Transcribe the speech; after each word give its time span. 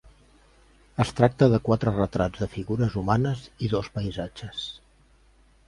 Es 1.03 1.11
tracta 1.19 1.49
de 1.55 1.59
quatre 1.67 1.93
retrats 1.99 2.43
de 2.45 2.49
figures 2.55 2.97
humanes 3.03 3.45
i 3.69 3.73
dos 3.77 3.93
paisatges. 3.99 4.67